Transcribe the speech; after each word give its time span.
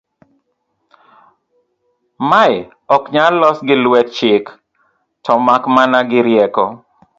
mae 2.29 2.55
ok 2.95 3.03
nyal 3.13 3.33
los 3.41 3.57
gi 3.67 3.75
lwet 3.83 4.07
chik 4.17 4.45
to 5.23 5.31
maka 5.45 5.67
mana 5.75 5.99
gi 6.09 6.19
rieko 6.25 6.63